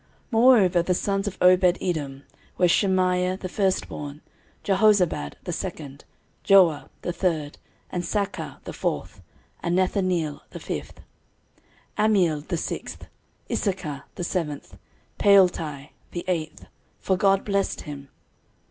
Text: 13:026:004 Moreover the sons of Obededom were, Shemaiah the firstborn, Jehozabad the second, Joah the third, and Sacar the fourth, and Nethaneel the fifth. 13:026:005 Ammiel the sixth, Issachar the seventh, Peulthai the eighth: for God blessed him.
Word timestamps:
13:026:004 0.31 0.31
Moreover 0.31 0.81
the 0.81 0.93
sons 0.95 1.27
of 1.27 1.39
Obededom 1.41 2.23
were, 2.57 2.67
Shemaiah 2.67 3.37
the 3.37 3.47
firstborn, 3.47 4.21
Jehozabad 4.65 5.33
the 5.43 5.53
second, 5.53 6.05
Joah 6.43 6.89
the 7.03 7.13
third, 7.13 7.59
and 7.91 8.01
Sacar 8.01 8.63
the 8.63 8.73
fourth, 8.73 9.21
and 9.61 9.77
Nethaneel 9.77 10.41
the 10.49 10.59
fifth. 10.59 11.01
13:026:005 11.99 12.05
Ammiel 12.09 12.47
the 12.47 12.57
sixth, 12.57 13.07
Issachar 13.51 14.05
the 14.15 14.23
seventh, 14.23 14.75
Peulthai 15.19 15.89
the 16.13 16.25
eighth: 16.27 16.65
for 16.99 17.15
God 17.15 17.45
blessed 17.45 17.81
him. 17.81 18.09